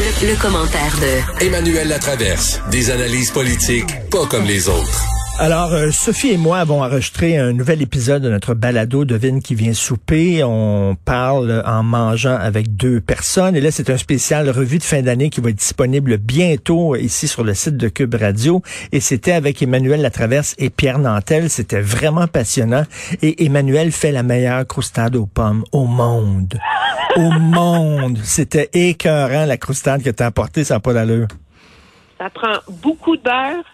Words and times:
Le, 0.00 0.40
commentaire 0.40 0.96
de 0.96 1.44
Emmanuel 1.44 1.88
Latraverse. 1.88 2.62
Des 2.70 2.90
analyses 2.90 3.30
politiques 3.30 3.90
pas 4.10 4.24
comme 4.24 4.44
les 4.44 4.66
autres. 4.66 5.09
Alors, 5.42 5.72
euh, 5.72 5.90
Sophie 5.90 6.32
et 6.32 6.36
moi 6.36 6.58
avons 6.58 6.82
enregistré 6.82 7.38
un 7.38 7.54
nouvel 7.54 7.80
épisode 7.80 8.22
de 8.22 8.28
notre 8.28 8.52
balado 8.52 9.06
Devine 9.06 9.40
qui 9.40 9.54
vient 9.54 9.72
souper. 9.72 10.44
On 10.44 10.98
parle 11.02 11.62
en 11.64 11.82
mangeant 11.82 12.36
avec 12.36 12.76
deux 12.76 13.00
personnes. 13.00 13.56
Et 13.56 13.62
là, 13.62 13.70
c'est 13.70 13.88
un 13.88 13.96
spécial 13.96 14.50
revue 14.50 14.76
de 14.76 14.82
fin 14.82 15.00
d'année 15.00 15.30
qui 15.30 15.40
va 15.40 15.48
être 15.48 15.56
disponible 15.56 16.18
bientôt 16.18 16.94
ici 16.94 17.26
sur 17.26 17.42
le 17.42 17.54
site 17.54 17.78
de 17.78 17.88
Cube 17.88 18.16
Radio. 18.16 18.60
Et 18.92 19.00
c'était 19.00 19.32
avec 19.32 19.62
Emmanuel 19.62 20.02
Latraverse 20.02 20.54
et 20.58 20.68
Pierre 20.68 20.98
Nantel. 20.98 21.48
C'était 21.48 21.80
vraiment 21.80 22.26
passionnant. 22.26 22.84
Et 23.22 23.46
Emmanuel 23.46 23.92
fait 23.92 24.12
la 24.12 24.22
meilleure 24.22 24.66
croustade 24.66 25.16
aux 25.16 25.24
pommes 25.24 25.64
au 25.72 25.86
monde. 25.86 26.58
Au 27.16 27.30
monde. 27.30 28.18
C'était 28.24 28.68
écœurant, 28.74 29.46
la 29.46 29.56
croustade 29.56 30.02
que 30.02 30.10
t'as 30.10 30.26
apportée, 30.26 30.64
ça 30.64 30.74
n'a 30.74 30.80
pas 30.80 30.92
d'allure. 30.92 31.28
Ça 32.18 32.28
prend 32.28 32.58
beaucoup 32.82 33.16
de 33.16 33.22
beurre, 33.22 33.64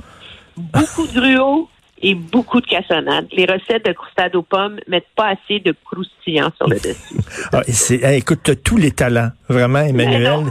beaucoup 0.56 1.06
de 1.06 1.20
gruau 1.20 1.68
et 2.02 2.14
beaucoup 2.14 2.60
de 2.60 2.66
cassonade. 2.66 3.26
Les 3.32 3.46
recettes 3.46 3.86
de 3.86 3.92
croustade 3.92 4.36
aux 4.36 4.42
pommes 4.42 4.78
mettent 4.86 5.04
pas 5.16 5.28
assez 5.28 5.60
de 5.60 5.74
croustillant 5.84 6.50
sur 6.56 6.68
le 6.68 6.76
dessus. 6.76 7.16
Ah, 7.52 7.62
hey, 7.66 8.18
écoute, 8.18 8.40
t'as 8.42 8.54
tous 8.54 8.76
les 8.76 8.90
talents, 8.90 9.30
vraiment, 9.48 9.80
Emmanuel. 9.80 10.44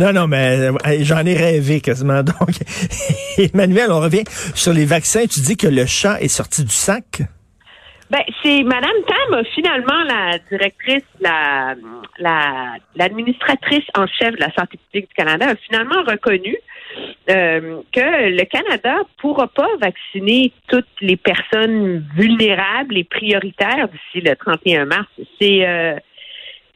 Non, 0.00 0.12
non, 0.12 0.26
mais 0.26 0.70
hey, 0.84 1.04
j'en 1.04 1.26
ai 1.26 1.34
rêvé 1.34 1.80
quasiment. 1.80 2.22
Donc, 2.22 2.50
Emmanuel, 3.36 3.90
on 3.90 4.00
revient 4.00 4.24
sur 4.54 4.72
les 4.72 4.84
vaccins. 4.84 5.26
Tu 5.26 5.40
dis 5.40 5.56
que 5.56 5.66
le 5.66 5.86
chat 5.86 6.20
est 6.22 6.28
sorti 6.28 6.64
du 6.64 6.72
sac? 6.72 7.22
Ben, 8.10 8.22
c'est 8.42 8.62
Madame 8.62 8.90
Tam, 9.06 9.42
finalement, 9.54 10.02
la 10.04 10.38
directrice, 10.50 11.04
la, 11.20 11.74
la, 12.18 12.76
l'administratrice 12.94 13.84
en 13.96 14.06
chef 14.06 14.34
de 14.34 14.40
la 14.40 14.52
santé 14.52 14.78
publique 14.78 15.08
du 15.08 15.14
Canada, 15.14 15.48
a 15.50 15.56
finalement 15.56 16.02
reconnu 16.06 16.56
euh, 17.30 17.80
que 17.92 18.00
le 18.00 18.44
Canada 18.44 18.96
pourra 19.18 19.48
pas 19.48 19.68
vacciner 19.80 20.52
toutes 20.68 20.86
les 21.00 21.16
personnes 21.16 22.04
vulnérables 22.14 22.96
et 22.96 23.04
prioritaires 23.04 23.88
d'ici 23.88 24.26
le 24.26 24.34
31 24.34 24.86
mars. 24.86 25.08
C'est 25.40 25.66
euh, 25.66 25.96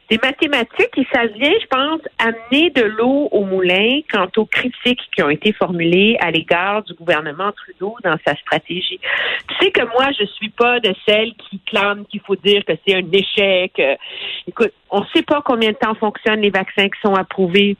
c'est 0.09 0.23
mathématique 0.23 0.97
et 0.97 1.07
ça 1.13 1.25
vient, 1.25 1.51
je 1.61 1.67
pense, 1.67 1.99
amener 2.17 2.69
de 2.69 2.83
l'eau 2.83 3.27
au 3.31 3.43
moulin 3.43 3.99
quant 4.09 4.27
aux 4.37 4.45
critiques 4.45 5.01
qui 5.13 5.21
ont 5.21 5.29
été 5.29 5.51
formulées 5.51 6.15
à 6.21 6.31
l'égard 6.31 6.83
du 6.83 6.93
gouvernement 6.93 7.51
Trudeau 7.51 7.97
dans 8.03 8.17
sa 8.25 8.33
stratégie. 8.37 8.99
Tu 9.49 9.55
sais 9.59 9.71
que 9.71 9.83
moi, 9.83 10.09
je 10.17 10.25
suis 10.25 10.49
pas 10.49 10.79
de 10.79 10.93
celles 11.05 11.33
qui 11.33 11.59
clament 11.65 12.05
qu'il 12.05 12.21
faut 12.21 12.37
dire 12.37 12.63
que 12.65 12.73
c'est 12.87 12.95
un 12.95 13.11
échec. 13.11 13.73
Euh, 13.79 13.95
Écoute, 14.47 14.71
on 14.89 15.03
sait 15.13 15.23
pas 15.23 15.41
combien 15.43 15.71
de 15.71 15.77
temps 15.77 15.95
fonctionnent 15.95 16.41
les 16.41 16.51
vaccins 16.51 16.87
qui 16.87 16.99
sont 17.01 17.15
approuvés. 17.15 17.75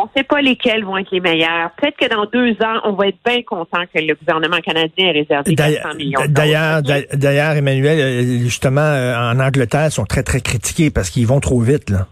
On 0.00 0.04
ne 0.04 0.10
sait 0.16 0.24
pas 0.24 0.40
lesquels 0.40 0.84
vont 0.84 0.96
être 0.96 1.10
les 1.10 1.20
meilleurs. 1.20 1.70
Peut-être 1.72 1.96
que 1.96 2.08
dans 2.08 2.24
deux 2.24 2.52
ans, 2.64 2.80
on 2.84 2.92
va 2.92 3.08
être 3.08 3.18
bien 3.24 3.42
content 3.42 3.82
que 3.92 4.00
le 4.00 4.14
gouvernement 4.14 4.60
canadien 4.60 5.08
ait 5.08 5.20
réservé 5.20 5.54
400 5.54 5.94
millions. 5.94 6.20
de 6.22 7.16
D'ailleurs, 7.16 7.56
Emmanuel, 7.56 7.98
euh, 8.00 8.38
justement, 8.38 8.80
euh, 8.80 9.14
en 9.14 9.38
Angleterre, 9.38 9.86
ils 9.86 9.90
sont 9.90 10.06
très, 10.06 10.22
très 10.22 10.40
critiqués 10.40 10.90
parce 10.90 11.10
qu'ils 11.10 11.26
vont 11.26 11.40
trop 11.40 11.60
vite, 11.60 11.90
là. 11.90 12.06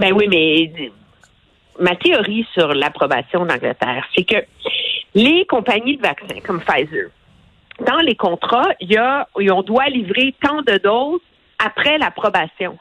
Ben 0.00 0.12
oui, 0.12 0.26
mais 0.28 0.90
ma 1.78 1.94
théorie 1.94 2.44
sur 2.52 2.74
l'approbation 2.74 3.46
d'Angleterre, 3.46 4.04
c'est 4.16 4.24
que 4.24 4.44
les 5.14 5.46
compagnies 5.46 5.96
de 5.96 6.02
vaccins 6.02 6.40
comme 6.44 6.60
Pfizer, 6.60 7.10
dans 7.86 7.98
les 7.98 8.16
contrats, 8.16 8.70
il 8.80 8.92
y 8.92 8.96
a, 8.96 9.28
on 9.36 9.62
doit 9.62 9.86
livrer 9.86 10.34
tant 10.42 10.62
de 10.62 10.78
doses 10.78 11.20
après 11.64 11.98
l'approbation. 11.98 12.76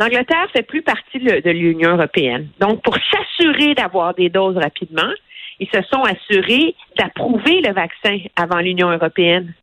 L'Angleterre 0.00 0.48
fait 0.52 0.62
plus 0.62 0.82
partie 0.82 1.18
de 1.18 1.50
l'Union 1.50 1.96
européenne. 1.96 2.48
Donc, 2.60 2.82
pour 2.82 2.96
s'assurer 3.10 3.74
d'avoir 3.74 4.14
des 4.14 4.28
doses 4.28 4.56
rapidement, 4.58 5.10
ils 5.58 5.68
se 5.68 5.80
sont 5.90 6.02
assurés 6.02 6.74
d'approuver 6.98 7.62
le 7.62 7.72
vaccin 7.72 8.18
avant 8.36 8.58
l'Union 8.58 8.90
européenne. 8.90 9.54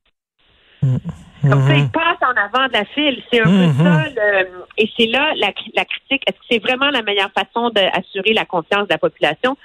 Comme 1.43 1.61
ça, 1.67 1.75
ils 1.75 1.89
passent 1.91 2.21
en 2.21 2.35
avant 2.41 2.67
de 2.67 2.73
la 2.73 2.85
file. 2.85 3.21
C'est 3.31 3.41
un 3.41 3.43
peu 3.43 3.83
ça. 3.83 4.05
le- 4.15 4.47
et 4.77 4.89
c'est 4.97 5.07
là 5.07 5.33
la, 5.35 5.51
la 5.75 5.85
critique. 5.85 6.23
Est-ce 6.27 6.37
que 6.39 6.45
c'est 6.49 6.59
vraiment 6.63 6.89
la 6.89 7.01
meilleure 7.01 7.31
façon 7.31 7.69
d'assurer 7.69 8.33
la 8.33 8.45
confiance 8.45 8.87
de 8.87 8.93
la 8.93 8.97
population? 8.97 9.57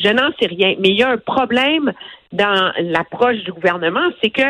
Je 0.00 0.08
n'en 0.08 0.30
sais 0.40 0.46
rien. 0.46 0.74
Mais 0.78 0.88
il 0.88 0.96
y 0.98 1.02
a 1.02 1.10
un 1.10 1.18
problème 1.18 1.92
dans 2.32 2.72
l'approche 2.80 3.38
du 3.44 3.52
gouvernement, 3.52 4.08
c'est 4.22 4.30
que 4.30 4.42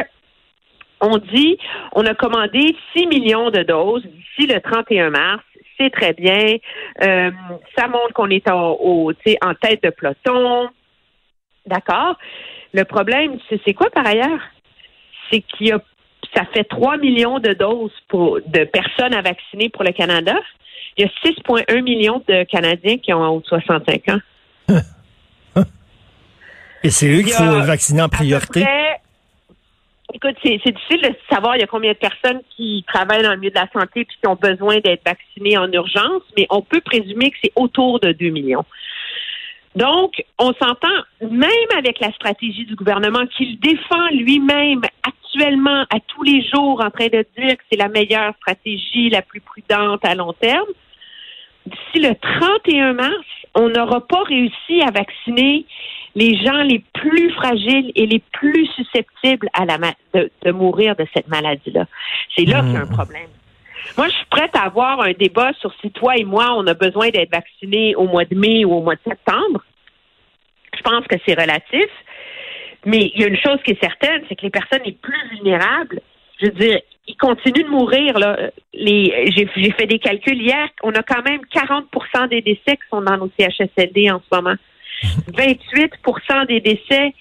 on 1.00 1.19
dit 1.19 1.59
on 1.92 2.04
a 2.06 2.15
commandé 2.15 2.76
6 2.97 3.06
millions 3.06 3.50
de 3.50 3.62
doses 3.62 4.04
d'ici 4.04 4.47
le 4.53 4.60
31 4.60 5.10
mars. 5.10 5.42
Très 5.93 6.12
bien. 6.12 6.56
Euh, 7.03 7.31
ça 7.77 7.87
montre 7.89 8.12
qu'on 8.15 8.31
est 8.31 8.49
en, 8.50 8.72
au, 8.81 9.12
en 9.12 9.55
tête 9.55 9.83
de 9.83 9.91
peloton. 9.91 10.69
D'accord? 11.66 12.16
Le 12.75 12.84
problème, 12.84 13.39
c'est 13.65 13.75
quoi 13.75 13.89
par 13.91 14.06
ailleurs? 14.06 14.41
C'est 15.31 15.41
qu'il 15.43 15.69
y 15.69 15.72
a 15.72 15.81
ça 16.34 16.44
fait 16.53 16.65
3 16.65 16.99
millions 16.99 17.39
de 17.39 17.55
doses 17.55 17.93
pour, 18.09 18.39
de 18.44 18.65
personnes 18.65 19.15
à 19.15 19.22
vacciner 19.22 19.71
pour 19.71 19.83
le 19.84 19.93
Canada. 19.93 20.34
Il 20.97 21.05
y 21.05 21.09
a 21.09 21.11
6,1 21.31 21.81
millions 21.83 22.22
de 22.28 22.43
Canadiens 22.45 22.99
qui 22.99 23.15
ont 23.15 23.22
en 23.22 23.28
haut 23.28 23.41
de 23.41 23.47
65 23.47 24.03
ans. 24.10 24.19
Et 26.84 26.91
c'est 26.91 27.06
eux 27.09 27.21
Il 27.21 27.25
qu'il 27.25 27.33
faut 27.34 27.60
vacciner 27.62 28.03
en 28.03 28.06
À 28.06 28.09
peu 28.09 28.16
priorité? 28.19 28.60
près- 28.62 29.00
écoute, 30.14 30.36
c'est 30.42 30.56
difficile 30.56 31.02
de 31.02 31.14
savoir 31.30 31.56
il 31.56 31.60
y 31.60 31.62
a 31.62 31.66
combien 31.66 31.92
de 31.92 31.98
personnes 31.98 32.41
qui 32.56 32.84
travaillent 32.88 33.22
dans 33.22 33.32
le 33.32 33.38
milieu 33.38 33.50
de 33.50 33.56
la 33.56 33.69
santé 33.72 34.00
et 34.00 34.04
qui 34.04 34.26
ont 34.26 34.36
besoin 34.36 34.78
d'être 34.78 35.04
vaccinées 35.04 35.58
en 35.58 35.70
urgence, 35.70 36.22
mais 36.36 36.46
on 36.50 36.62
peut 36.62 36.80
présumer 36.80 37.30
que 37.30 37.36
c'est 37.42 37.52
autour 37.56 38.00
de 38.00 38.12
2 38.12 38.30
millions. 38.30 38.64
Donc, 39.76 40.24
on 40.38 40.52
s'entend, 40.54 40.88
même 41.20 41.50
avec 41.76 42.00
la 42.00 42.10
stratégie 42.12 42.64
du 42.64 42.74
gouvernement 42.74 43.26
qu'il 43.26 43.60
défend 43.60 44.08
lui-même 44.12 44.80
actuellement 45.02 45.82
à 45.82 46.00
tous 46.06 46.22
les 46.22 46.42
jours 46.42 46.82
en 46.82 46.91
train 46.91 47.06
de 47.06 47.24
dire 47.38 47.56
que 47.56 47.62
c'est 47.70 47.78
la 47.78 47.88
meilleure 47.88 48.34
stratégie, 48.36 49.10
la 49.10 49.22
plus 49.22 49.41
prudente 49.41 50.04
à 50.04 50.14
long 50.14 50.32
terme, 50.32 50.66
d'ici 51.66 52.06
le 52.06 52.14
31 52.41 52.94
mars, 52.94 53.26
on 53.54 53.69
n'aura 53.69 54.06
pas 54.06 54.22
réussi 54.25 54.81
à 54.82 54.91
vacciner 54.91 55.66
les 56.14 56.36
gens 56.44 56.62
les 56.62 56.82
plus 56.94 57.31
fragiles 57.32 57.92
et 57.94 58.06
les 58.06 58.20
plus 58.32 58.66
susceptibles 58.75 59.48
à 59.53 59.64
la 59.64 59.78
ma- 59.78 59.94
de, 60.14 60.31
de 60.42 60.50
mourir 60.50 60.97
de 60.97 61.06
cette 61.14 61.28
maladie-là. 61.28 61.86
C'est 62.36 62.44
là 62.44 62.60
qu'il 62.60 62.72
y 62.72 62.76
a 62.76 62.81
un 62.81 62.86
problème. 62.86 63.28
Moi, 63.97 64.09
je 64.09 64.12
suis 64.14 64.26
prête 64.31 64.54
à 64.56 64.62
avoir 64.64 65.00
un 65.00 65.12
débat 65.12 65.53
sur 65.60 65.72
si 65.81 65.91
toi 65.91 66.16
et 66.16 66.25
moi, 66.25 66.54
on 66.56 66.66
a 66.66 66.75
besoin 66.75 67.09
d'être 67.10 67.31
vaccinés 67.31 67.94
au 67.94 68.06
mois 68.06 68.25
de 68.25 68.34
mai 68.34 68.64
ou 68.64 68.72
au 68.75 68.82
mois 68.82 68.97
de 68.97 69.00
septembre. 69.06 69.65
Je 70.76 70.82
pense 70.82 71.06
que 71.06 71.16
c'est 71.25 71.41
relatif. 71.41 71.88
Mais 72.84 73.10
il 73.15 73.20
y 73.20 73.25
a 73.25 73.28
une 73.28 73.36
chose 73.36 73.59
qui 73.65 73.72
est 73.72 73.80
certaine, 73.80 74.22
c'est 74.28 74.36
que 74.36 74.42
les 74.42 74.50
personnes 74.50 74.82
les 74.84 74.92
plus 74.92 75.28
vulnérables, 75.32 76.00
je 76.41 76.47
veux 76.47 76.53
dire, 76.53 76.80
ils 77.08 77.16
continuent 77.16 77.64
de 77.64 77.70
mourir. 77.70 78.19
Là. 78.19 78.50
Les, 78.74 79.32
j'ai, 79.34 79.48
j'ai 79.56 79.70
fait 79.72 79.86
des 79.86 79.98
calculs 79.98 80.41
hier. 80.41 80.69
On 80.82 80.92
a 80.92 81.02
quand 81.02 81.22
même 81.22 81.41
40% 81.52 82.28
des 82.28 82.42
décès 82.42 82.76
qui 82.76 82.88
sont 82.91 83.00
dans 83.00 83.16
nos 83.16 83.30
CHSLD 83.38 84.10
en 84.10 84.20
ce 84.20 84.36
moment. 84.36 84.54
28% 85.32 86.47
des 86.47 86.60
décès 86.60 87.14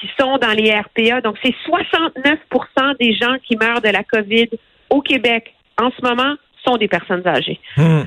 qui 0.00 0.08
sont 0.18 0.38
dans 0.38 0.52
les 0.52 0.72
RPA. 0.72 1.20
Donc, 1.20 1.36
c'est 1.42 1.54
69% 1.68 2.96
des 2.98 3.14
gens 3.14 3.36
qui 3.46 3.56
meurent 3.56 3.80
de 3.80 3.88
la 3.88 4.04
COVID 4.04 4.48
au 4.90 5.00
Québec 5.00 5.54
en 5.80 5.90
ce 5.90 6.02
moment 6.02 6.34
sont 6.64 6.76
des 6.76 6.88
personnes 6.88 7.26
âgées. 7.26 7.60
Hum. 7.76 8.06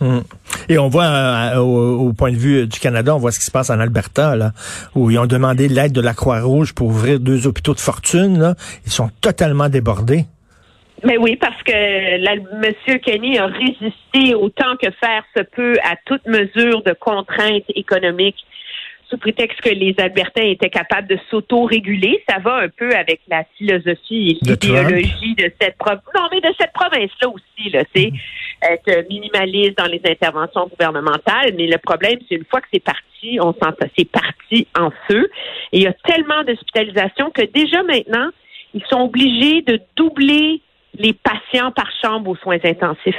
Hum. 0.00 0.22
Et 0.70 0.78
on 0.78 0.88
voit 0.88 1.04
euh, 1.04 1.56
au, 1.58 2.08
au 2.08 2.12
point 2.14 2.32
de 2.32 2.36
vue 2.36 2.66
du 2.66 2.80
Canada, 2.80 3.14
on 3.14 3.18
voit 3.18 3.32
ce 3.32 3.38
qui 3.38 3.44
se 3.44 3.50
passe 3.50 3.68
en 3.68 3.78
Alberta, 3.78 4.34
là, 4.34 4.52
où 4.94 5.10
ils 5.10 5.18
ont 5.18 5.26
demandé 5.26 5.68
l'aide 5.68 5.92
de 5.92 6.00
la 6.00 6.14
Croix-Rouge 6.14 6.74
pour 6.74 6.88
ouvrir 6.88 7.20
deux 7.20 7.46
hôpitaux 7.46 7.74
de 7.74 7.80
fortune. 7.80 8.38
Là. 8.38 8.54
Ils 8.86 8.92
sont 8.92 9.10
totalement 9.20 9.68
débordés. 9.68 10.24
Mais 11.04 11.16
oui, 11.16 11.36
parce 11.36 11.62
que 11.62 11.72
la, 11.72 12.32
M. 12.32 12.98
Kenny 13.00 13.38
a 13.38 13.46
résisté 13.46 14.34
autant 14.34 14.76
que 14.76 14.90
faire 14.90 15.24
se 15.36 15.42
peut 15.42 15.76
à 15.82 15.96
toute 16.04 16.26
mesure 16.26 16.82
de 16.82 16.92
contrainte 16.92 17.64
économique 17.74 18.36
sous 19.08 19.18
prétexte 19.18 19.60
que 19.60 19.70
les 19.70 19.94
Albertains 19.98 20.44
étaient 20.46 20.70
capables 20.70 21.08
de 21.08 21.18
s'auto-réguler. 21.30 22.22
Ça 22.28 22.38
va 22.38 22.58
un 22.58 22.68
peu 22.68 22.94
avec 22.94 23.20
la 23.28 23.44
philosophie 23.58 24.30
et 24.30 24.38
l'idéologie 24.42 25.34
de 25.36 25.50
cette 25.60 25.76
province. 25.78 26.02
Non, 26.14 26.28
mais 26.30 26.40
de 26.40 26.54
cette 26.58 26.72
province-là 26.72 27.28
aussi, 27.28 27.70
là, 27.70 27.82
c'est 27.94 28.12
être 28.62 29.08
minimaliste 29.08 29.76
dans 29.78 29.86
les 29.86 30.00
interventions 30.04 30.68
gouvernementales. 30.68 31.54
Mais 31.56 31.66
le 31.66 31.78
problème, 31.78 32.18
c'est 32.28 32.36
une 32.36 32.44
fois 32.44 32.60
que 32.60 32.68
c'est 32.72 32.84
parti, 32.84 33.38
on 33.40 33.52
s'entend, 33.52 33.86
c'est 33.98 34.10
parti 34.10 34.68
en 34.78 34.90
feu. 35.08 35.28
Et 35.72 35.78
il 35.78 35.82
y 35.82 35.88
a 35.88 35.92
tellement 36.04 36.44
d'hospitalisations 36.44 37.30
que 37.30 37.42
déjà 37.42 37.82
maintenant, 37.82 38.28
ils 38.74 38.84
sont 38.88 39.00
obligés 39.00 39.62
de 39.62 39.80
doubler 39.96 40.60
les 40.94 41.12
patients 41.12 41.72
par 41.72 41.90
chambre 42.02 42.30
aux 42.30 42.36
soins 42.36 42.58
intensifs. 42.64 43.16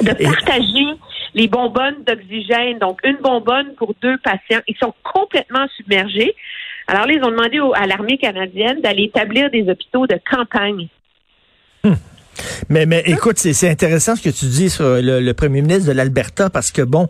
De 0.00 0.12
partager 0.24 0.98
les 1.34 1.46
bonbonnes 1.46 2.02
d'oxygène, 2.04 2.78
donc 2.78 3.00
une 3.04 3.18
bonbonne 3.18 3.74
pour 3.76 3.94
deux 4.02 4.18
patients. 4.18 4.60
Ils 4.66 4.76
sont 4.76 4.92
complètement 5.04 5.66
submergés. 5.76 6.34
Alors 6.88 7.06
là, 7.06 7.12
ils 7.12 7.22
ont 7.22 7.30
demandé 7.30 7.60
à 7.74 7.86
l'armée 7.86 8.18
canadienne 8.18 8.80
d'aller 8.80 9.04
établir 9.04 9.48
des 9.50 9.68
hôpitaux 9.68 10.08
de 10.08 10.18
campagne. 10.28 10.88
Mais, 12.68 12.86
mais 12.86 13.02
écoute, 13.06 13.38
c'est 13.38 13.68
intéressant 13.68 14.16
ce 14.16 14.22
que 14.22 14.30
tu 14.30 14.46
dis 14.46 14.70
sur 14.70 14.84
le, 14.84 15.32
premier 15.32 15.62
ministre 15.62 15.88
de 15.88 15.92
l'Alberta 15.92 16.50
parce 16.50 16.70
que, 16.70 16.82
bon, 16.82 17.08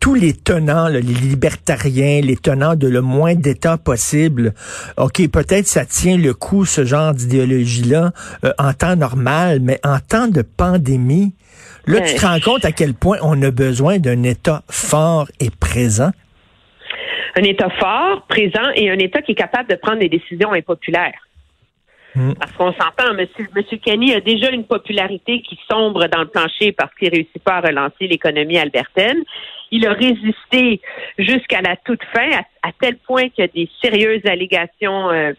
tous 0.00 0.14
les 0.14 0.32
tenants, 0.32 0.88
les 0.88 1.00
libertariens, 1.00 2.20
les 2.20 2.36
tenants 2.36 2.74
de 2.74 2.88
le 2.88 3.00
moins 3.00 3.34
d'État 3.34 3.78
possible, 3.78 4.54
OK, 4.96 5.28
peut-être 5.30 5.66
ça 5.66 5.84
tient 5.84 6.16
le 6.16 6.34
coup, 6.34 6.64
ce 6.64 6.84
genre 6.84 7.14
d'idéologie-là, 7.14 8.12
euh, 8.44 8.52
en 8.58 8.72
temps 8.72 8.96
normal, 8.96 9.60
mais 9.60 9.78
en 9.84 9.98
temps 9.98 10.28
de 10.28 10.42
pandémie, 10.42 11.34
là, 11.86 12.00
tu 12.00 12.14
te 12.14 12.26
rends 12.26 12.40
compte 12.40 12.64
à 12.64 12.72
quel 12.72 12.94
point 12.94 13.18
on 13.22 13.40
a 13.42 13.50
besoin 13.50 13.98
d'un 13.98 14.22
État 14.22 14.62
fort 14.70 15.28
et 15.40 15.50
présent? 15.50 16.10
Un 17.34 17.42
État 17.42 17.70
fort, 17.78 18.26
présent 18.28 18.70
et 18.74 18.90
un 18.90 18.98
État 18.98 19.22
qui 19.22 19.32
est 19.32 19.36
capable 19.36 19.68
de 19.70 19.76
prendre 19.76 20.00
des 20.00 20.08
décisions 20.08 20.52
impopulaires. 20.52 21.28
Mm. 22.14 22.32
Parce 22.34 22.52
qu'on 22.52 22.72
s'entend, 22.72 23.14
Monsieur, 23.14 23.78
Kenny 23.78 24.14
a 24.14 24.20
déjà 24.20 24.50
une 24.50 24.64
popularité 24.64 25.40
qui 25.42 25.58
sombre 25.70 26.06
dans 26.08 26.20
le 26.20 26.28
plancher 26.28 26.72
parce 26.72 26.94
qu'il 26.94 27.08
réussit 27.08 27.42
pas 27.42 27.56
à 27.56 27.60
relancer 27.60 28.06
l'économie 28.06 28.58
albertaine. 28.58 29.22
Il 29.70 29.86
a 29.86 29.92
résisté 29.92 30.80
jusqu'à 31.18 31.62
la 31.62 31.76
toute 31.76 32.02
fin, 32.14 32.28
à, 32.62 32.70
tel 32.80 32.96
point 32.96 33.28
qu'il 33.30 33.44
y 33.44 33.48
a 33.48 33.48
des 33.48 33.68
sérieuses 33.82 34.26
allégations 34.26 35.10
euh, 35.10 35.32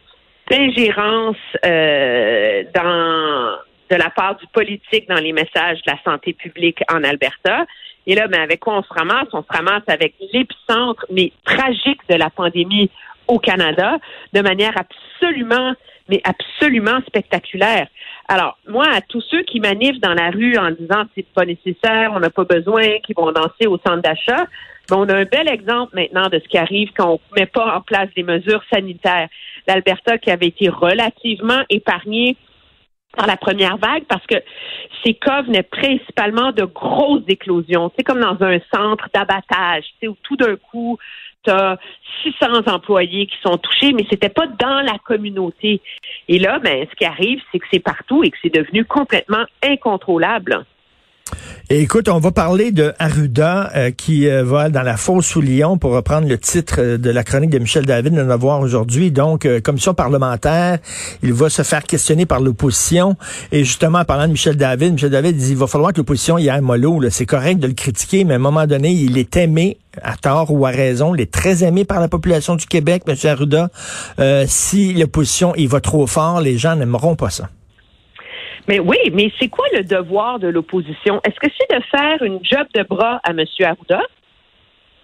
d'ingérence 0.50 1.38
euh, 1.66 2.64
dans 2.74 3.58
de 3.90 3.96
la 3.96 4.10
part 4.10 4.36
du 4.38 4.48
politique 4.48 5.08
dans 5.08 5.20
les 5.20 5.34
messages 5.34 5.82
de 5.86 5.92
la 5.92 5.98
santé 6.04 6.34
publique 6.34 6.80
en 6.92 7.04
Alberta. 7.04 7.66
Et 8.08 8.16
là, 8.16 8.28
ben, 8.28 8.42
avec 8.42 8.60
quoi 8.60 8.78
on 8.78 8.84
se 8.84 8.94
ramasse? 8.94 9.28
On 9.34 9.44
se 9.44 9.56
ramasse 9.56 9.84
avec 9.88 10.16
l'épicentre, 10.34 11.06
mais 11.12 11.32
tragique 11.46 12.02
de 12.10 12.16
la 12.16 12.30
pandémie 12.30 12.90
au 13.28 13.40
Canada, 13.40 13.98
de 14.34 14.42
manière 14.42 14.74
absolument 14.78 15.74
mais 16.10 16.22
absolument 16.24 17.00
spectaculaire. 17.08 17.88
Alors, 18.28 18.58
moi, 18.68 18.86
à 18.92 19.02
tous 19.02 19.22
ceux 19.22 19.44
qui 19.44 19.60
manifestent 19.60 20.04
dans 20.04 20.14
la 20.14 20.30
rue 20.30 20.58
en 20.58 20.72
disant 20.72 21.04
c'est 21.16 21.26
pas 21.34 21.46
nécessaire, 21.46 22.12
on 22.14 22.20
n'a 22.20 22.30
pas 22.30 22.46
besoin, 22.46 23.00
qui 23.06 23.14
vont 23.14 23.32
danser 23.32 23.68
au 23.68 23.78
centre 23.86 24.02
d'achat, 24.02 24.46
ben, 24.90 24.98
on 24.98 25.10
a 25.10 25.16
un 25.16 25.26
bel 25.26 25.48
exemple 25.48 25.96
maintenant 25.96 26.30
de 26.30 26.40
ce 26.40 26.48
qui 26.48 26.58
arrive 26.58 26.90
quand 26.96 27.12
on 27.12 27.20
ne 27.36 27.42
met 27.42 27.46
pas 27.46 27.78
en 27.78 27.82
place 27.82 28.10
des 28.16 28.24
mesures 28.24 28.64
sanitaires. 28.72 29.30
L'Alberta 29.68 30.18
qui 30.18 30.30
avait 30.30 30.48
été 30.48 30.68
relativement 30.68 31.62
épargnée 31.70 32.36
par 33.16 33.28
la 33.28 33.38
première 33.38 33.78
vague 33.78 34.04
parce 34.10 34.26
que 34.26 34.36
ces 35.04 35.14
cas 35.14 35.44
venaient 35.44 35.64
principalement 35.64 36.52
de 36.52 36.64
grosses 36.64 37.24
éclosions. 37.28 37.92
C'est 37.96 38.04
comme 38.04 38.20
dans 38.20 38.42
un 38.42 38.60
centre 38.74 39.08
d'abattage, 39.14 39.86
où 40.04 40.16
tout 40.24 40.36
d'un 40.36 40.56
coup, 40.56 40.98
tu 41.44 41.52
as 41.52 41.78
600 42.24 42.68
employés 42.68 43.26
qui 43.28 43.36
sont 43.42 43.58
touchés, 43.58 43.94
mais 43.94 44.06
c'était 44.10 44.30
pas 44.30 44.48
dans 44.48 44.82
la 44.82 44.98
communauté. 45.00 45.82
Et 46.28 46.40
là, 46.40 46.60
ben, 46.60 46.88
ce 46.90 46.96
qui 46.96 47.06
arrive, 47.06 47.42
c'est 47.52 47.60
que 47.60 47.66
c'est 47.72 47.80
partout 47.80 48.24
et 48.24 48.32
que 48.32 48.38
c'est 48.42 48.54
devenu 48.54 48.86
complètement 48.86 49.46
incontrôlable 49.64 50.66
écoute, 51.70 52.10
on 52.10 52.20
va 52.20 52.32
parler 52.32 52.72
de 52.72 52.94
Arruda 53.00 53.72
euh, 53.76 53.92
qui 53.92 54.28
euh, 54.28 54.44
va 54.44 54.70
dans 54.70 54.82
la 54.82 54.98
fosse 54.98 55.26
sous 55.26 55.42
Lyon 55.42 55.78
pour 55.78 55.92
reprendre 55.92 56.28
le 56.28 56.38
titre 56.38 56.76
euh, 56.80 56.98
de 56.98 57.10
la 57.10 57.24
chronique 57.24 57.50
de 57.50 57.60
Michel 57.60 57.86
David 57.86 58.14
de 58.14 58.34
voir 58.34 58.60
aujourd'hui. 58.60 59.12
Donc, 59.12 59.48
commission 59.62 59.94
parlementaire, 59.94 60.80
il 61.22 61.34
va 61.34 61.50
se 61.50 61.62
faire 61.62 61.84
questionner 61.84 62.26
par 62.26 62.42
l'opposition. 62.42 63.16
Et 63.52 63.64
justement, 63.64 64.00
en 64.00 64.06
parlant 64.06 64.28
de 64.28 64.34
Michel 64.34 64.58
David, 64.58 64.94
Michel 64.94 65.12
David 65.12 65.38
dit 65.38 65.52
il 65.52 65.58
va 65.58 65.68
falloir 65.68 65.94
que 65.94 65.98
l'opposition 65.98 66.38
y 66.38 66.50
aille 66.50 66.62
mollo. 66.62 67.02
C'est 67.10 67.26
correct 67.26 67.60
de 67.60 67.68
le 67.68 67.74
critiquer, 67.74 68.24
mais 68.24 68.34
à 68.34 68.38
un 68.38 68.40
moment 68.40 68.68
donné, 68.68 68.92
il 68.92 69.18
est 69.18 69.36
aimé 69.38 69.78
à 70.02 70.18
tort 70.18 70.52
ou 70.52 70.66
à 70.66 70.70
raison, 70.70 71.14
il 71.16 71.22
est 71.22 71.32
très 71.32 71.64
aimé 71.64 71.86
par 71.86 72.00
la 72.00 72.08
population 72.08 72.56
du 72.56 72.66
Québec, 72.66 73.04
M. 73.08 73.16
Arruda. 73.26 73.70
si 74.48 74.94
l'opposition 74.94 75.56
y 75.56 75.68
va 75.68 75.80
trop 75.80 76.08
fort, 76.08 76.42
les 76.42 76.58
gens 76.58 76.76
n'aimeront 76.76 77.16
pas 77.16 77.30
ça. 77.30 77.50
Mais 78.68 78.80
oui, 78.80 78.98
mais 79.12 79.32
c'est 79.40 79.50
quoi 79.50 79.66
le 79.74 79.84
devoir 79.84 80.40
de 80.40 80.48
l'opposition? 80.48 81.20
Est-ce 81.26 81.40
que 81.40 81.52
c'est 81.58 81.78
de 81.78 81.84
faire 81.84 82.24
une 82.24 82.40
job 82.44 82.66
de 82.74 82.84
bras 82.84 83.20
à 83.24 83.32
M. 83.32 83.44
Arruda? 83.62 84.02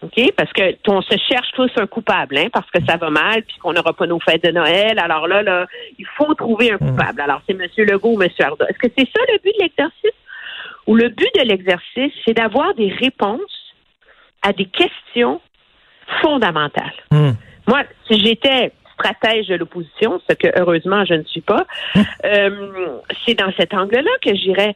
OK? 0.01 0.33
Parce 0.37 0.51
que 0.53 0.75
on 0.87 1.01
se 1.01 1.17
cherche 1.29 1.51
tous 1.55 1.71
un 1.77 1.87
coupable, 1.87 2.37
hein, 2.37 2.47
parce 2.53 2.69
que 2.71 2.79
ça 2.87 2.95
va 2.95 3.09
mal, 3.09 3.43
puis 3.43 3.57
qu'on 3.57 3.73
n'aura 3.73 3.93
pas 3.93 4.07
nos 4.07 4.19
fêtes 4.19 4.43
de 4.43 4.51
Noël. 4.51 4.97
Alors 4.97 5.27
là, 5.27 5.43
là, 5.43 5.65
il 5.97 6.05
faut 6.17 6.33
trouver 6.35 6.71
un 6.71 6.77
coupable. 6.77 7.19
Alors, 7.19 7.41
c'est 7.47 7.53
M. 7.53 7.67
Legault 7.85 8.13
ou 8.13 8.21
M. 8.21 8.29
Arruda. 8.39 8.65
Est-ce 8.69 8.79
que 8.79 8.93
c'est 8.97 9.09
ça 9.13 9.21
le 9.31 9.39
but 9.39 9.53
de 9.57 9.63
l'exercice? 9.63 10.17
Ou 10.87 10.95
le 10.95 11.09
but 11.09 11.29
de 11.35 11.41
l'exercice, 11.41 12.13
c'est 12.25 12.33
d'avoir 12.33 12.73
des 12.75 12.89
réponses 12.89 13.73
à 14.41 14.53
des 14.53 14.65
questions 14.65 15.41
fondamentales? 16.21 16.93
Mm. 17.11 17.31
Moi, 17.67 17.83
si 18.09 18.19
j'étais 18.23 18.71
stratège 18.99 19.47
de 19.47 19.55
l'opposition, 19.55 20.21
ce 20.29 20.35
que 20.35 20.47
heureusement 20.59 21.05
je 21.05 21.13
ne 21.13 21.23
suis 21.23 21.41
pas, 21.41 21.65
euh, 22.25 22.99
c'est 23.25 23.35
dans 23.35 23.51
cet 23.57 23.73
angle-là 23.73 24.11
que 24.21 24.35
j'irais. 24.35 24.75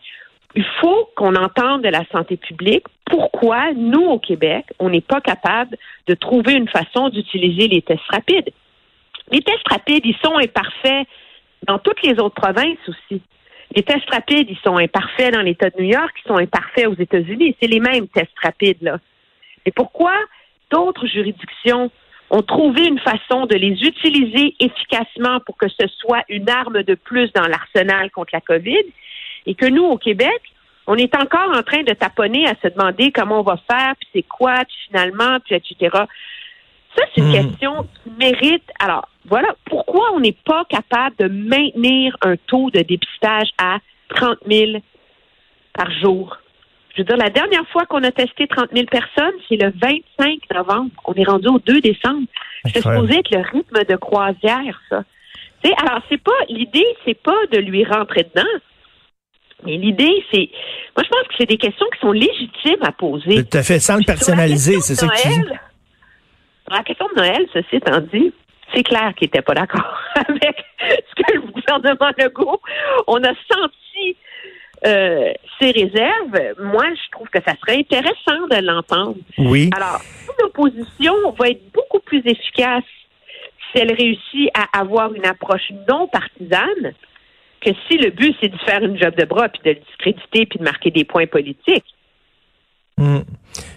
Il 0.56 0.66
faut 0.82 1.10
qu'on 1.16 1.36
entende 1.36 1.82
de 1.82 1.90
la 1.90 2.04
santé 2.12 2.38
publique 2.38 2.86
pourquoi 3.06 3.74
nous, 3.74 4.06
au 4.06 4.20
Québec, 4.20 4.66
on 4.80 4.90
n'est 4.90 5.02
pas 5.02 5.22
capable 5.22 5.78
de 6.08 6.14
trouver 6.14 6.54
une 6.54 6.68
façon 6.68 7.10
d'utiliser 7.10 7.68
les 7.68 7.82
tests 7.82 8.10
rapides? 8.10 8.50
Les 9.32 9.42
tests 9.42 9.68
rapides, 9.70 10.06
ils 10.06 10.18
sont 10.24 10.38
imparfaits 10.38 11.08
dans 11.68 11.80
toutes 11.80 12.02
les 12.04 12.20
autres 12.20 12.36
provinces 12.36 12.80
aussi. 12.88 13.22
Les 13.76 13.84
tests 13.84 14.10
rapides, 14.10 14.50
ils 14.50 14.60
sont 14.64 14.78
imparfaits 14.78 15.34
dans 15.34 15.42
l'État 15.42 15.70
de 15.70 15.82
New 15.82 15.90
York, 15.90 16.12
ils 16.24 16.28
sont 16.28 16.38
imparfaits 16.38 16.88
aux 16.88 16.96
États-Unis. 16.96 17.56
C'est 17.62 17.68
les 17.68 17.80
mêmes 17.80 18.08
tests 18.08 18.38
rapides, 18.42 18.82
là. 18.82 18.98
Et 19.66 19.72
pourquoi 19.72 20.14
d'autres 20.72 21.08
juridictions 21.08 21.92
ont 22.34 22.42
trouvé 22.42 22.88
une 22.88 23.00
façon 23.00 23.46
de 23.46 23.56
les 23.56 23.84
utiliser 23.84 24.56
efficacement 24.60 25.40
pour 25.46 25.56
que 25.56 25.68
ce 25.70 25.88
soit 26.00 26.24
une 26.30 26.50
arme 26.50 26.82
de 26.82 26.96
plus 26.96 27.32
dans 27.34 27.46
l'arsenal 27.46 28.10
contre 28.10 28.32
la 28.34 28.42
COVID 28.42 28.86
et 29.46 29.54
que 29.54 29.68
nous, 29.68 29.84
au 29.84 30.00
Québec, 30.00 30.42
on 30.88 30.96
est 30.96 31.16
encore 31.16 31.56
en 31.56 31.62
train 31.62 31.84
de 31.84 31.94
taponner 31.94 32.48
à 32.48 32.56
se 32.62 32.68
demander 32.74 33.12
comment 33.12 33.42
on 33.42 33.44
va 33.44 33.58
faire, 33.70 33.94
puis 34.00 34.10
c'est 34.14 34.24
quoi, 34.24 34.56
puis 34.66 34.76
finalement, 34.88 35.38
puis 35.46 35.56
etc. 35.56 35.96
Ça, 36.96 37.06
c'est 37.14 37.22
une 37.22 37.30
hmm. 37.30 37.34
question 37.34 37.88
qui 38.04 38.10
mérite. 38.18 38.68
Alors, 38.80 39.08
voilà, 39.26 39.50
pourquoi 39.66 40.12
on 40.14 40.20
n'est 40.20 40.36
pas 40.46 40.66
capable 40.66 41.16
de 41.20 41.28
maintenir 41.28 42.18
un 42.22 42.36
taux 42.36 42.72
de 42.72 42.80
dépistage 42.80 43.50
à 43.60 43.78
30 44.10 44.40
000 44.50 44.82
par 45.74 45.92
jour? 46.02 46.38
Je 46.94 47.02
veux 47.02 47.06
dire, 47.06 47.18
la 47.18 47.30
dernière 47.30 47.68
fois 47.70 47.86
qu'on 47.86 48.04
a 48.04 48.12
testé 48.12 48.48
30 48.48 48.70
000 48.72 48.86
personnes, 48.86 49.34
c'est 49.50 49.56
le 49.56 49.74
25 49.82 50.40
novembre. 50.54 50.92
On 51.06 51.14
est 51.14 51.24
rendu 51.24 51.48
au 51.48 51.60
2 51.60 51.82
décembre. 51.82 52.28
C'est 52.66 52.82
supposé 52.82 53.20
être 53.20 53.32
le 53.32 53.42
rythme 53.42 53.84
de 53.84 53.96
croisière, 53.96 54.80
ça. 54.90 55.04
T'sais, 55.64 55.74
alors, 55.78 56.02
c'est 56.10 56.22
pas, 56.22 56.32
l'idée, 56.50 56.86
c'est 57.06 57.20
pas 57.20 57.48
de 57.52 57.58
lui 57.58 57.84
rentrer 57.84 58.24
dedans. 58.24 58.48
Mais 59.66 59.78
l'idée, 59.78 60.24
c'est, 60.32 60.50
moi, 60.96 61.04
je 61.04 61.10
pense 61.10 61.28
que 61.30 61.34
c'est 61.40 61.50
des 61.50 61.58
questions 61.58 61.86
qui 61.94 62.00
sont 62.00 62.12
légitimes 62.12 62.84
à 62.84 62.92
poser. 62.92 63.44
Tout 63.44 63.58
à 63.58 63.64
fait, 63.64 63.80
sans 63.80 63.98
le 63.98 64.04
personnaliser, 64.04 64.80
c'est 64.82 64.96
ça 64.96 65.08
que 65.08 65.22
tu 65.22 65.28
dis. 65.30 65.48
La 66.70 66.84
question 66.84 67.08
de 67.16 67.22
Noël, 67.22 67.46
ceci 67.54 67.78
étant 67.78 68.00
dit, 68.14 68.34
c'est 68.74 68.84
clair 68.84 69.14
qu'il 69.16 69.28
n'était 69.28 69.42
pas 69.42 69.54
d'accord 69.54 70.00
avec 70.16 70.66
ce 70.78 71.24
que 71.24 71.34
le 71.34 71.42
gouvernement 71.42 72.12
Legault, 72.18 72.62
on 73.08 73.24
a 73.24 73.34
senti 73.52 74.18
euh, 74.86 75.32
ces 75.60 75.72
réserves, 75.72 76.56
moi, 76.60 76.86
je 76.94 77.12
trouve 77.12 77.28
que 77.30 77.40
ça 77.46 77.54
serait 77.62 77.80
intéressant 77.80 78.48
de 78.50 78.66
l'entendre. 78.66 79.18
Oui. 79.38 79.70
Alors, 79.76 80.02
l'opposition 80.42 81.14
va 81.38 81.50
être 81.50 81.72
beaucoup 81.74 82.00
plus 82.00 82.22
efficace 82.26 82.84
si 83.72 83.82
elle 83.82 83.94
réussit 83.94 84.50
à 84.54 84.80
avoir 84.80 85.14
une 85.14 85.26
approche 85.26 85.72
non 85.88 86.08
partisane 86.08 86.94
que 87.62 87.72
si 87.88 87.98
le 87.98 88.10
but, 88.12 88.36
c'est 88.42 88.50
de 88.50 88.58
faire 88.60 88.84
une 88.84 88.98
job 88.98 89.16
de 89.16 89.26
bras, 89.26 89.50
puis 89.50 89.62
de 89.64 89.70
le 89.70 89.86
discréditer, 89.86 90.46
puis 90.46 90.60
de 90.60 90.64
marquer 90.64 90.92
des 90.92 91.06
points 91.06 91.28
politiques. 91.28 91.86
Hmm. 93.04 93.22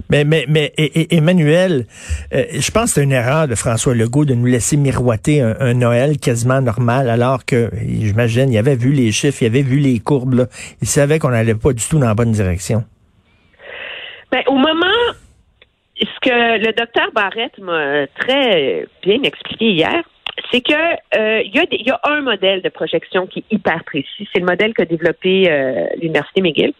Mais, 0.09 0.25
mais, 0.25 0.45
mais 0.49 0.73
Emmanuel, 1.11 1.87
euh, 2.33 2.45
je 2.53 2.71
pense 2.71 2.85
que 2.85 2.91
c'est 2.91 3.03
une 3.03 3.13
erreur 3.13 3.49
de 3.49 3.57
François 3.57 3.95
Legault 3.95 4.25
de 4.25 4.35
nous 4.35 4.47
laisser 4.47 4.77
miroiter 4.77 5.41
un, 5.41 5.75
Noël 5.75 6.19
quasiment 6.19 6.61
normal, 6.61 7.11
alors 7.11 7.45
que, 7.45 7.71
j'imagine, 7.85 8.53
il 8.53 8.57
avait 8.57 8.77
vu 8.77 8.93
les 8.93 9.11
chiffres, 9.11 9.43
il 9.43 9.47
avait 9.47 9.63
vu 9.63 9.79
les 9.79 9.99
courbes, 9.99 10.47
il 10.81 10.87
savait 10.87 11.19
qu'on 11.19 11.31
n'allait 11.31 11.57
pas 11.57 11.73
du 11.73 11.83
tout 11.87 11.99
dans 11.99 12.07
la 12.07 12.15
bonne 12.15 12.31
direction. 12.31 12.85
Ben, 14.31 14.43
au 14.47 14.57
moment, 14.57 14.87
ce 15.99 16.21
que 16.23 16.59
le 16.65 16.73
docteur 16.73 17.11
Barrett 17.13 17.59
m'a 17.59 18.07
très 18.19 18.87
bien 19.03 19.23
expliqué 19.25 19.73
hier, 19.73 20.05
c'est 20.53 20.61
que 20.61 20.73
euh, 20.73 21.43
il 21.43 21.87
y, 21.87 21.91
a 21.91 22.01
un 22.05 22.21
modèle 22.21 22.63
de 22.63 22.69
projection 22.69 23.27
qui 23.27 23.41
est 23.41 23.55
hyper 23.55 23.83
précis. 23.85 24.29
C'est 24.33 24.41
le 24.41 24.47
modèle 24.47 24.75
qu'a 24.75 24.85
développé 24.85 25.51
euh, 25.51 25.87
l'Université 26.01 26.41
McGill 26.41 26.73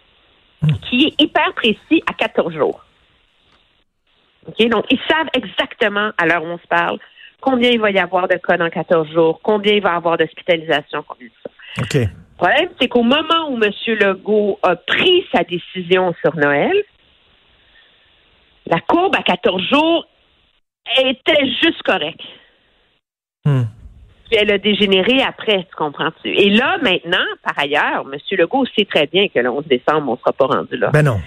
qui 0.89 1.07
est 1.07 1.23
hyper 1.23 1.53
précis 1.55 2.03
à 2.07 2.13
14 2.15 2.55
jours. 2.55 2.85
Donc, 4.59 4.85
ils 4.91 5.01
savent 5.09 5.29
exactement, 5.35 6.11
à 6.17 6.27
l'heure 6.27 6.45
où 6.45 6.47
on 6.47 6.59
se 6.59 6.67
parle, 6.69 6.99
combien 7.41 7.71
il 7.71 7.81
va 7.81 7.91
y 7.91 7.99
avoir 7.99 8.29
de 8.29 8.37
cas 8.37 8.57
dans 8.57 8.71
14 8.71 9.11
jours, 9.13 9.41
combien 9.43 9.75
il 9.75 9.83
va 9.83 9.95
y 9.95 9.97
avoir 9.97 10.17
d'hospitalisation, 10.17 11.05
combien 11.07 11.27
de 11.27 11.33
ça. 11.43 11.51
OK. 11.83 11.95
Le 11.95 12.37
problème, 12.37 12.69
c'est 12.81 12.89
qu'au 12.89 13.03
moment 13.03 13.49
où 13.51 13.63
M. 13.63 13.71
Legault 13.87 14.59
a 14.63 14.77
pris 14.77 15.25
sa 15.33 15.43
décision 15.43 16.15
sur 16.21 16.37
Noël, 16.37 16.85
la 18.67 18.81
courbe 18.81 19.17
à 19.17 19.23
14 19.23 19.63
jours 19.71 20.07
était 20.99 21.47
juste 21.63 21.83
correcte. 21.83 22.21
Hmm. 23.45 23.63
Puis 24.29 24.39
elle 24.41 24.51
a 24.51 24.59
dégénéré 24.59 25.23
après, 25.23 25.65
tu 25.71 25.77
comprends-tu? 25.77 26.29
Et 26.29 26.51
là, 26.51 26.79
maintenant, 26.83 27.25
par 27.45 27.59
ailleurs, 27.59 28.05
M. 28.13 28.19
Legault 28.33 28.67
sait 28.77 28.85
très 28.85 29.07
bien 29.07 29.29
que 29.29 29.39
le 29.39 29.49
11 29.49 29.67
décembre, 29.67 30.09
on 30.09 30.13
ne 30.13 30.19
sera 30.19 30.33
pas 30.33 30.47
rendu 30.47 30.77
là. 30.77 30.91
Ben 30.93 31.05
non. 31.05 31.21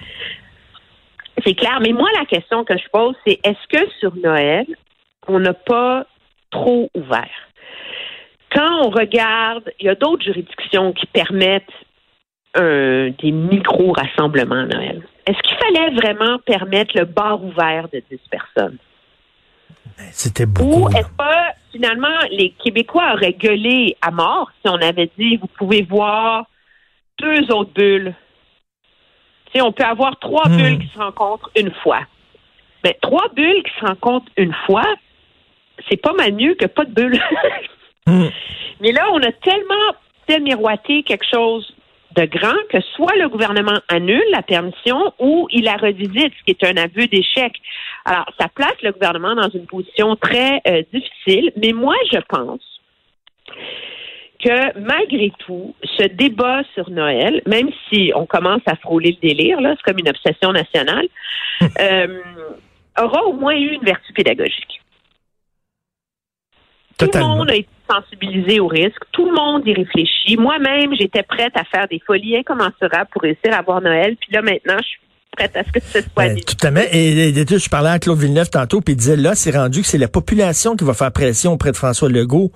C'est 1.46 1.54
clair. 1.54 1.80
Mais 1.82 1.94
moi, 1.94 2.10
la 2.20 2.26
question 2.26 2.66
que 2.66 2.78
je 2.78 2.84
pose, 2.92 3.16
c'est 3.26 3.40
est-ce 3.44 3.68
que 3.70 3.90
sur 4.00 4.14
Noël, 4.18 4.66
on 5.28 5.40
n'a 5.40 5.54
pas 5.54 6.06
trop 6.52 6.90
ouvert? 6.94 7.30
Quand 8.52 8.86
on 8.86 8.90
regarde, 8.90 9.72
il 9.80 9.86
y 9.86 9.90
a 9.90 9.96
d'autres 9.96 10.24
juridictions 10.24 10.92
qui 10.92 11.06
permettent 11.06 11.64
des 12.56 13.32
micro-rassemblements 13.32 14.64
à 14.64 14.66
Noël. 14.66 15.04
Est-ce 15.26 15.38
qu'il 15.44 15.56
fallait 15.58 15.92
vraiment 15.92 16.40
permettre 16.40 16.98
le 16.98 17.06
bar 17.06 17.42
ouvert 17.42 17.88
de 17.94 18.02
10 18.12 18.20
personnes? 18.30 18.78
C'était 20.12 20.46
beaucoup. 20.46 20.86
Ou 20.86 20.90
est-ce 20.90 21.08
que 21.08 21.58
finalement 21.72 22.18
les 22.32 22.52
Québécois 22.52 23.14
auraient 23.14 23.34
gueulé 23.34 23.96
à 24.02 24.12
mort 24.12 24.50
si 24.62 24.70
on 24.72 24.82
avait 24.82 25.12
dit 25.18 25.38
vous 25.38 25.48
pouvez 25.58 25.82
voir 25.84 26.46
deux 27.20 27.52
autres 27.52 27.74
bulles? 27.74 28.16
On 29.62 29.72
peut 29.72 29.84
avoir 29.84 30.18
trois 30.20 30.48
Hmm. 30.48 30.58
bulles 30.58 30.80
qui 30.80 30.88
se 30.94 31.00
rencontrent 31.00 31.50
une 31.58 31.72
fois. 31.84 32.02
Mais 32.84 32.98
trois 33.02 33.28
bulles 33.36 33.64
qui 33.64 33.72
se 33.80 33.86
rencontrent 33.86 34.32
une 34.38 34.54
fois, 34.66 34.86
c'est 35.90 35.98
pas 35.98 36.14
mal 36.14 36.34
mieux 36.34 36.54
que 36.56 36.66
pas 36.66 36.86
de 36.86 36.92
bulles. 36.94 37.22
Hmm. 38.08 38.30
Mais 38.80 38.92
là, 38.92 39.06
on 39.12 39.22
a 39.22 39.32
tellement 39.32 39.94
fait 40.26 40.40
miroiter 40.40 41.04
quelque 41.04 41.26
chose 41.32 41.76
de 42.16 42.26
grand 42.26 42.58
que 42.72 42.82
soit 42.96 43.16
le 43.18 43.30
gouvernement 43.30 43.80
annule 43.88 44.24
la 44.32 44.42
permission 44.42 45.14
ou 45.20 45.48
il 45.52 45.64
la 45.64 45.76
revisite, 45.76 46.34
ce 46.40 46.44
qui 46.46 46.52
est 46.52 46.64
un 46.64 46.78
aveu 46.78 47.08
d'échec. 47.08 47.54
Alors, 48.06 48.26
ça 48.40 48.48
place 48.48 48.76
le 48.82 48.92
gouvernement 48.92 49.36
dans 49.36 49.50
une 49.50 49.66
position 49.66 50.16
très 50.16 50.62
euh, 50.68 50.82
difficile, 50.94 51.52
mais 51.58 51.74
moi, 51.74 51.96
je 52.12 52.20
pense 52.28 52.62
que 54.44 54.80
malgré 54.80 55.32
tout, 55.40 55.76
ce 55.98 56.04
débat 56.04 56.62
sur 56.74 56.90
Noël, 56.90 57.42
même 57.46 57.70
si 57.90 58.12
on 58.16 58.26
commence 58.26 58.62
à 58.66 58.76
frôler 58.78 59.18
le 59.22 59.28
délire, 59.28 59.60
là, 59.60 59.76
c'est 59.76 59.84
comme 59.84 60.00
une 60.00 60.10
obsession 60.10 60.52
nationale, 60.52 61.08
euh, 61.80 62.22
aura 63.00 63.26
au 63.26 63.34
moins 63.34 63.56
eu 63.56 63.74
une 63.74 63.84
vertu 63.84 64.14
pédagogique. 64.14 64.79
Tout 67.00 67.10
le 67.14 67.20
monde 67.20 67.50
a 67.50 67.56
été 67.56 67.70
sensibilisé 67.90 68.60
au 68.60 68.68
risque. 68.68 69.02
Tout 69.12 69.26
le 69.26 69.34
monde 69.34 69.64
y 69.66 69.74
réfléchit. 69.74 70.38
Moi-même, 70.38 70.94
j'étais 70.96 71.24
prête 71.24 71.54
à 71.56 71.64
faire 71.64 71.88
des 71.88 72.02
folies 72.06 72.38
incommensurables 72.38 73.10
pour 73.12 73.22
réussir 73.22 73.54
à 73.54 73.62
voir 73.62 73.82
Noël. 73.82 74.16
Puis 74.20 74.32
là, 74.32 74.42
maintenant, 74.42 74.76
je 74.78 74.86
suis 74.86 75.00
prête 75.36 75.56
à 75.56 75.64
ce 75.64 75.72
que 75.72 75.80
ce 75.80 76.02
soit 76.02 76.28
Ben, 76.28 76.40
tout 76.40 76.68
à 76.68 76.72
fait. 76.72 76.96
Et, 76.96 77.30
et, 77.30 77.40
et, 77.40 77.58
je 77.58 77.70
parlais 77.70 77.90
à 77.90 78.00
Claude 78.00 78.20
Villeneuve 78.20 78.50
tantôt, 78.50 78.82
puis 78.82 78.94
il 78.94 78.98
disait 78.98 79.16
là, 79.16 79.36
c'est 79.36 79.56
rendu 79.56 79.82
que 79.82 79.88
c'est 79.88 79.98
la 79.98 80.08
population 80.08 80.76
qui 80.76 80.84
va 80.84 80.94
faire 80.94 81.12
pression 81.12 81.54
auprès 81.54 81.72
de 81.72 81.78
François 81.78 82.10
Legault 82.10 82.52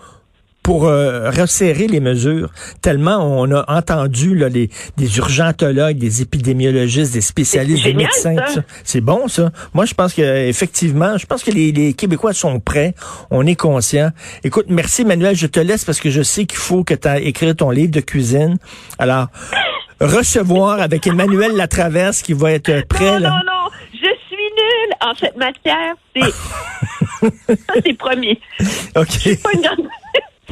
pour 0.63 0.88
euh, 0.88 1.29
resserrer 1.29 1.88
les 1.88 2.00
mesures. 2.00 2.50
Tellement 2.82 3.17
on 3.17 3.51
a 3.51 3.65
entendu 3.67 4.36
là, 4.36 4.50
les, 4.50 4.70
des 4.98 5.17
urgentologues, 5.17 5.98
des 5.98 6.22
épidémiologistes, 6.22 7.13
des 7.13 7.22
spécialistes, 7.22 7.84
des 7.84 7.93
médecins. 7.93 8.36
ça. 8.36 8.41
tout 8.46 8.53
ça. 8.53 8.62
C'est 8.84 9.01
bon 9.01 9.27
ça. 9.27 9.51
Moi, 9.74 9.86
je 9.86 9.93
pense 9.93 10.13
que 10.13 10.48
effectivement, 10.48 11.17
je 11.17 11.25
pense 11.25 11.43
que 11.43 11.51
les, 11.51 11.72
les 11.72 11.93
Québécois 11.93 12.34
sont 12.34 12.60
prêts. 12.60 12.96
On 13.29 13.46
est 13.46 13.55
conscients. 13.55 14.12
Écoute, 14.43 14.65
merci 14.70 15.03
Manuel. 15.05 15.36
Je 15.36 15.48
te 15.48 15.60
laisse 15.60 15.84
parce 15.84 16.00
que 16.00 16.10
je 16.10 16.22
sais 16.22 16.46
qu'il 16.46 16.60
faut 16.60 16.84
que 16.84 16.93
tu 16.93 17.08
aies 17.08 17.25
écrit 17.25 17.53
ton 17.55 17.70
livre 17.70 17.91
de 17.91 18.00
cuisine. 18.00 18.58
Alors, 18.98 19.27
recevoir 20.00 20.79
avec 20.79 21.05
Emmanuel 21.08 21.55
Latraverse 21.55 22.22
qui 22.22 22.34
va 22.34 22.51
être 22.51 22.88
prêt. 22.88 23.13
Non, 23.13 23.20
là. 23.20 23.29
non, 23.29 23.36
non. 23.36 23.70
Je 23.93 24.10
suis 24.27 24.38
nulle 24.38 24.93
en 25.01 25.13
cette 25.15 25.38
matière. 25.38 25.96
C'est 26.15 27.51
ça, 27.55 27.74
c'est 27.86 27.98
promis. 27.98 28.39
OK. 28.96 29.41
Pas 29.41 29.51
une 29.53 29.62
grande... 29.62 29.88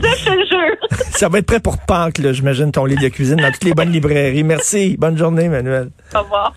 Ça, 0.02 0.10
je 0.18 0.26
te 0.26 0.32
jure. 0.32 1.00
Ça 1.12 1.30
va 1.30 1.40
être 1.40 1.46
prêt 1.46 1.60
pour 1.60 1.78
Pâques, 1.78 2.20
j'imagine, 2.20 2.72
ton 2.72 2.86
livre 2.86 3.02
de 3.02 3.10
cuisine 3.10 3.38
dans 3.38 3.52
toutes 3.52 3.64
les 3.64 3.74
bonnes 3.74 3.92
librairies. 3.92 4.44
Merci. 4.44 4.98
Bonne 4.98 5.18
journée, 5.18 5.50
Manuel. 5.50 5.90
Au 6.16 6.20
revoir. 6.20 6.54